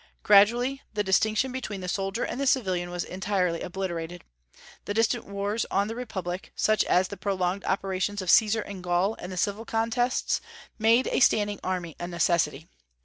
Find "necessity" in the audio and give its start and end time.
12.07-12.67